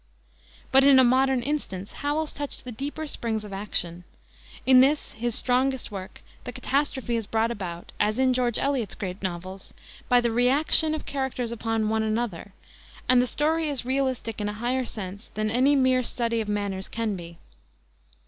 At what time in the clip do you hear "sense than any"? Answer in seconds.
14.85-15.75